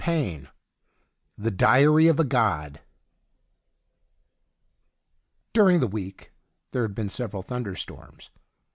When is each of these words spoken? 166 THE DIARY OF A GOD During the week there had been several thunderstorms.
166 0.05 0.51
THE 1.37 1.51
DIARY 1.51 2.07
OF 2.07 2.19
A 2.19 2.23
GOD 2.23 2.79
During 5.53 5.79
the 5.79 5.85
week 5.85 6.31
there 6.71 6.81
had 6.81 6.95
been 6.95 7.07
several 7.07 7.43
thunderstorms. 7.43 8.31